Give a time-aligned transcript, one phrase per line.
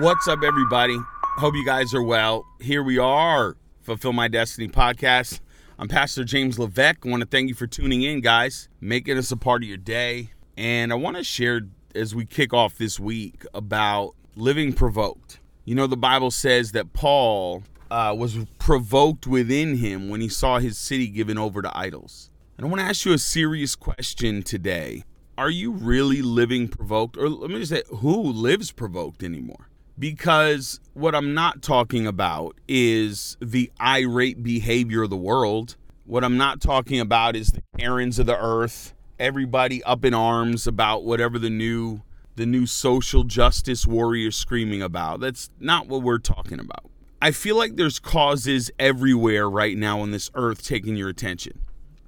[0.00, 0.96] What's up, everybody?
[1.36, 2.46] Hope you guys are well.
[2.58, 5.40] Here we are, Fulfill My Destiny podcast.
[5.78, 7.04] I'm Pastor James Levesque.
[7.04, 9.76] I want to thank you for tuning in, guys, making us a part of your
[9.76, 10.30] day.
[10.56, 15.38] And I want to share as we kick off this week about living provoked.
[15.66, 20.60] You know, the Bible says that Paul uh, was provoked within him when he saw
[20.60, 22.30] his city given over to idols.
[22.56, 25.04] And I want to ask you a serious question today.
[25.36, 27.18] Are you really living provoked?
[27.18, 29.66] Or let me just say, who lives provoked anymore?
[30.00, 35.76] Because what I'm not talking about is the irate behavior of the world.
[36.06, 40.66] What I'm not talking about is the Karens of the earth, everybody up in arms
[40.66, 42.00] about whatever the new
[42.36, 45.20] the new social justice warrior screaming about.
[45.20, 46.86] That's not what we're talking about.
[47.20, 51.60] I feel like there's causes everywhere right now on this earth taking your attention.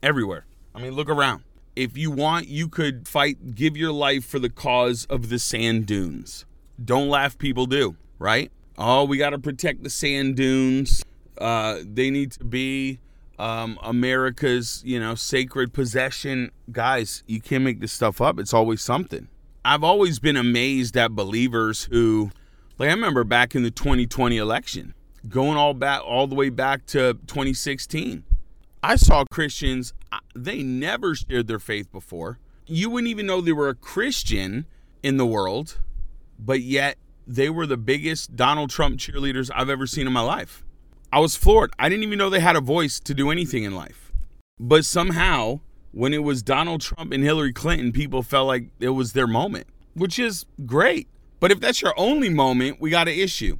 [0.00, 0.46] Everywhere.
[0.72, 1.42] I mean, look around.
[1.74, 5.86] If you want, you could fight, give your life for the cause of the sand
[5.86, 6.44] dunes.
[6.82, 8.50] Don't laugh, people do, right?
[8.78, 11.04] Oh, we got to protect the sand dunes.
[11.36, 13.00] Uh, they need to be
[13.38, 16.50] um, America's, you know, sacred possession.
[16.70, 18.38] Guys, you can't make this stuff up.
[18.38, 19.28] It's always something.
[19.64, 22.30] I've always been amazed at believers who,
[22.78, 24.94] like, I remember back in the 2020 election,
[25.28, 28.24] going all back, all the way back to 2016.
[28.82, 29.92] I saw Christians,
[30.34, 32.38] they never shared their faith before.
[32.66, 34.64] You wouldn't even know they were a Christian
[35.02, 35.78] in the world,
[36.40, 36.96] but yet
[37.26, 40.64] they were the biggest Donald Trump cheerleaders I've ever seen in my life.
[41.12, 41.72] I was floored.
[41.78, 44.12] I didn't even know they had a voice to do anything in life.
[44.58, 45.60] But somehow,
[45.92, 49.66] when it was Donald Trump and Hillary Clinton, people felt like it was their moment,
[49.94, 51.08] which is great.
[51.40, 53.58] But if that's your only moment, we got an issue.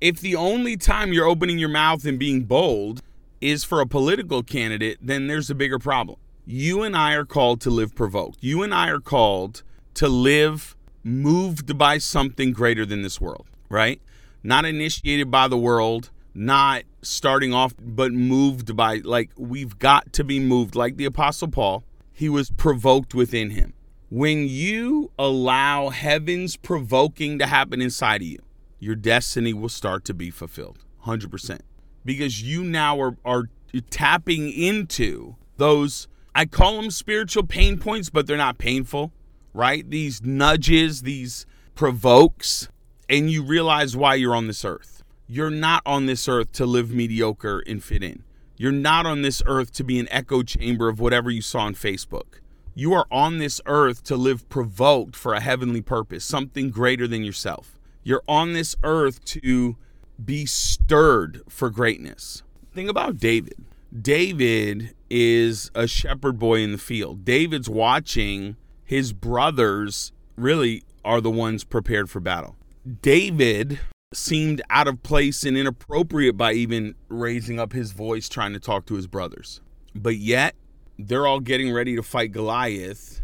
[0.00, 3.02] If the only time you're opening your mouth and being bold
[3.40, 6.18] is for a political candidate, then there's a bigger problem.
[6.46, 8.38] You and I are called to live provoked.
[8.40, 9.62] You and I are called
[9.94, 10.76] to live
[11.08, 14.00] moved by something greater than this world, right?
[14.42, 20.24] Not initiated by the world, not starting off, but moved by, like, we've got to
[20.24, 20.74] be moved.
[20.74, 23.72] Like the Apostle Paul, he was provoked within him.
[24.10, 28.38] When you allow heaven's provoking to happen inside of you,
[28.78, 31.60] your destiny will start to be fulfilled 100%.
[32.04, 33.44] Because you now are, are
[33.90, 39.12] tapping into those, I call them spiritual pain points, but they're not painful,
[39.52, 39.88] right?
[39.88, 42.68] These nudges, these provokes,
[43.08, 44.98] and you realize why you're on this earth
[45.30, 48.24] you're not on this earth to live mediocre and fit in.
[48.56, 51.74] You're not on this earth to be an echo chamber of whatever you saw on
[51.74, 52.40] Facebook.
[52.74, 57.24] You are on this earth to live provoked for a heavenly purpose, something greater than
[57.24, 57.78] yourself.
[58.02, 59.76] You're on this earth to
[60.24, 62.42] be stirred for greatness.
[62.72, 63.66] Think about David.
[64.00, 67.24] David is a shepherd boy in the field.
[67.24, 68.56] David's watching
[68.88, 72.56] his brothers really are the ones prepared for battle.
[73.02, 73.78] David
[74.14, 78.86] seemed out of place and inappropriate by even raising up his voice trying to talk
[78.86, 79.60] to his brothers.
[79.94, 80.54] But yet,
[80.98, 83.20] they're all getting ready to fight Goliath.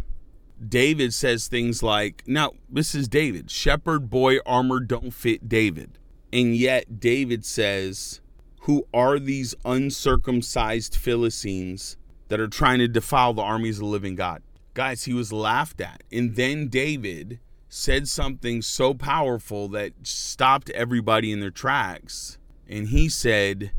[0.68, 3.50] David says things like, Now, this is David.
[3.50, 5.98] Shepherd boy armor don't fit David.
[6.30, 8.20] And yet, David says,
[8.60, 11.96] Who are these uncircumcised Philistines
[12.28, 14.42] that are trying to defile the armies of the living God?
[14.74, 16.02] Guys, he was laughed at.
[16.12, 22.38] And then David said something so powerful that stopped everybody in their tracks.
[22.68, 23.70] And he said,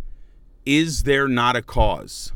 [0.65, 2.31] Is there not a cause?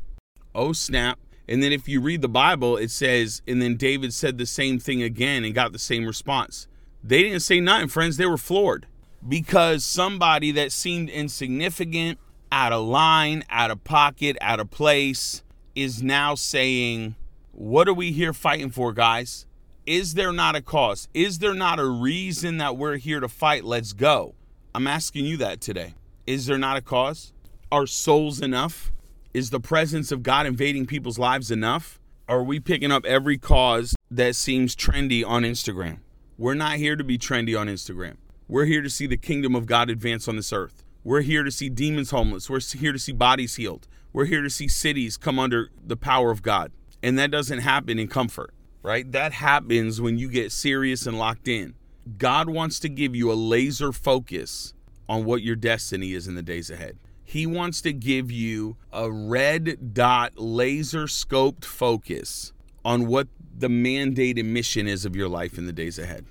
[0.53, 1.19] Oh, snap.
[1.47, 4.77] And then if you read the Bible, it says, and then David said the same
[4.77, 6.67] thing again and got the same response.
[7.03, 8.17] They didn't say nothing, friends.
[8.17, 8.85] They were floored
[9.27, 12.19] because somebody that seemed insignificant,
[12.51, 15.43] out of line, out of pocket, out of place
[15.75, 17.15] is now saying,
[17.59, 19.45] What are we here fighting for, guys?
[19.85, 21.09] Is there not a cause?
[21.13, 23.65] Is there not a reason that we're here to fight?
[23.65, 24.33] Let's go.
[24.73, 25.95] I'm asking you that today.
[26.25, 27.33] Is there not a cause?
[27.69, 28.93] Are souls enough?
[29.33, 31.99] Is the presence of God invading people's lives enough?
[32.29, 35.99] Are we picking up every cause that seems trendy on Instagram?
[36.37, 38.15] We're not here to be trendy on Instagram.
[38.47, 40.85] We're here to see the kingdom of God advance on this earth.
[41.03, 42.49] We're here to see demons homeless.
[42.49, 43.89] We're here to see bodies healed.
[44.13, 46.71] We're here to see cities come under the power of God.
[47.01, 48.53] And that doesn't happen in comfort
[48.83, 49.11] right?
[49.11, 51.75] That happens when you get serious and locked in.
[52.17, 54.73] God wants to give you a laser focus
[55.07, 56.97] on what your destiny is in the days ahead.
[57.23, 62.53] He wants to give you a red dot laser scoped focus
[62.83, 66.25] on what the mandated mission is of your life in the days ahead,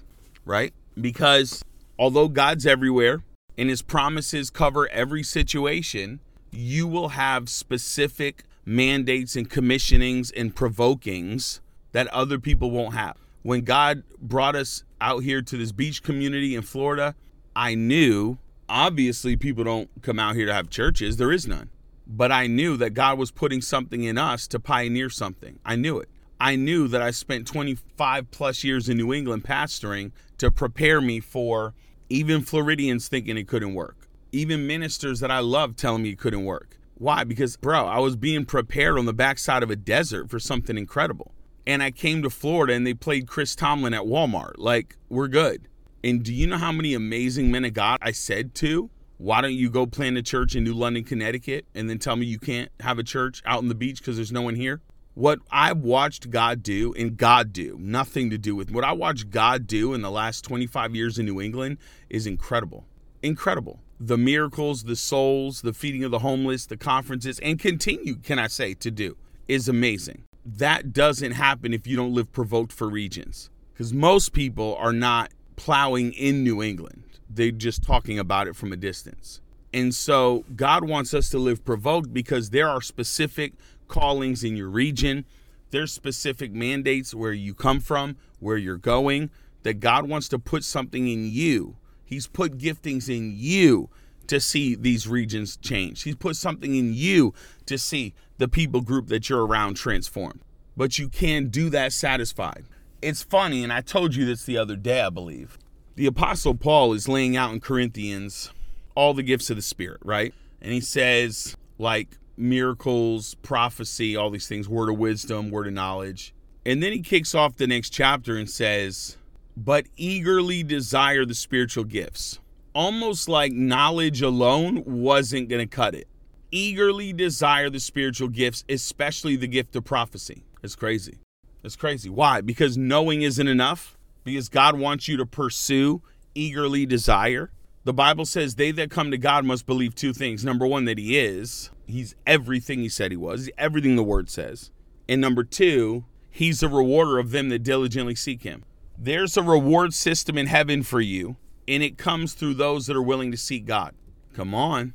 [0.44, 0.72] right?
[1.00, 1.64] Because
[1.98, 3.22] although God's everywhere
[3.56, 6.20] and his promises cover every situation,
[6.50, 11.60] you will have specific mandates and commissionings and provokings
[11.92, 13.16] that other people won't have.
[13.42, 17.14] When God brought us out here to this beach community in Florida,
[17.56, 18.36] I knew,
[18.68, 21.70] obviously, people don't come out here to have churches, there is none.
[22.06, 25.58] But I knew that God was putting something in us to pioneer something.
[25.64, 26.10] I knew it.
[26.38, 31.20] I knew that I spent 25 plus years in New England pastoring to prepare me
[31.20, 31.74] for
[32.10, 36.44] even Floridians thinking it couldn't work, even ministers that I love telling me it couldn't
[36.44, 36.77] work.
[36.98, 37.22] Why?
[37.22, 41.32] Because, bro, I was being prepared on the backside of a desert for something incredible.
[41.64, 44.54] And I came to Florida and they played Chris Tomlin at Walmart.
[44.56, 45.68] Like, we're good.
[46.02, 48.90] And do you know how many amazing men of God I said to?
[49.16, 52.26] Why don't you go plant a church in New London, Connecticut, and then tell me
[52.26, 54.80] you can't have a church out on the beach because there's no one here?
[55.14, 59.30] What I watched God do, and God do, nothing to do with what I watched
[59.30, 61.78] God do in the last 25 years in New England
[62.08, 62.86] is incredible.
[63.22, 63.80] Incredible.
[63.98, 68.46] The miracles, the souls, the feeding of the homeless, the conferences, and continue, can I
[68.46, 69.16] say, to do
[69.48, 70.22] is amazing.
[70.44, 75.32] That doesn't happen if you don't live provoked for regions because most people are not
[75.56, 77.02] plowing in New England.
[77.28, 79.40] They're just talking about it from a distance.
[79.72, 83.54] And so God wants us to live provoked because there are specific
[83.88, 85.24] callings in your region.
[85.70, 89.30] There's specific mandates where you come from, where you're going,
[89.64, 91.76] that God wants to put something in you.
[92.08, 93.90] He's put giftings in you
[94.26, 96.02] to see these regions change.
[96.02, 97.34] He's put something in you
[97.66, 100.40] to see the people group that you're around transformed.
[100.76, 102.64] But you can't do that satisfied
[103.02, 105.58] it's funny, and I told you this the other day, I believe.
[105.94, 108.50] The Apostle Paul is laying out in Corinthians
[108.94, 110.34] all the gifts of the Spirit, right?
[110.60, 116.34] And he says, like miracles, prophecy, all these things, word of wisdom, word of knowledge.
[116.66, 119.16] And then he kicks off the next chapter and says,
[119.64, 122.38] but eagerly desire the spiritual gifts.
[122.74, 126.06] Almost like knowledge alone wasn't going to cut it.
[126.52, 130.44] Eagerly desire the spiritual gifts, especially the gift of prophecy.
[130.62, 131.18] It's crazy.
[131.64, 132.08] It's crazy.
[132.08, 132.40] Why?
[132.40, 133.98] Because knowing isn't enough.
[134.22, 136.02] Because God wants you to pursue,
[136.34, 137.50] eagerly desire.
[137.82, 140.44] The Bible says they that come to God must believe two things.
[140.44, 141.70] Number one, that He is.
[141.86, 144.70] He's everything He said He was, everything the Word says.
[145.08, 148.64] And number two, He's a rewarder of them that diligently seek Him.
[149.00, 151.36] There's a reward system in heaven for you,
[151.68, 153.94] and it comes through those that are willing to seek God.
[154.34, 154.92] Come on.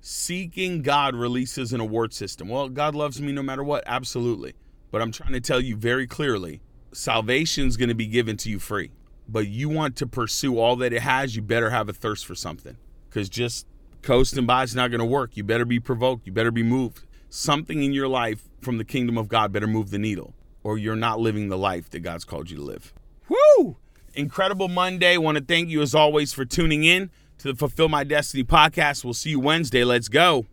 [0.00, 2.48] Seeking God releases an award system.
[2.48, 3.84] Well, God loves me no matter what.
[3.86, 4.54] Absolutely.
[4.90, 6.62] But I'm trying to tell you very clearly
[6.92, 8.90] salvation is going to be given to you free.
[9.28, 12.34] But you want to pursue all that it has, you better have a thirst for
[12.34, 12.78] something.
[13.10, 13.66] Because just
[14.00, 15.36] coasting by is not going to work.
[15.36, 16.26] You better be provoked.
[16.26, 17.04] You better be moved.
[17.28, 20.96] Something in your life from the kingdom of God better move the needle, or you're
[20.96, 22.94] not living the life that God's called you to live.
[23.58, 23.76] Woo!
[24.14, 25.16] Incredible Monday.
[25.16, 29.04] Want to thank you as always for tuning in to the Fulfill My Destiny podcast.
[29.04, 29.84] We'll see you Wednesday.
[29.84, 30.46] Let's go.